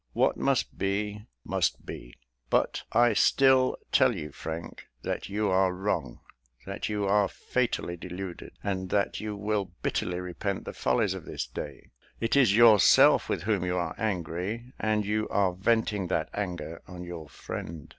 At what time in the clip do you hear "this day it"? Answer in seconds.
11.25-12.35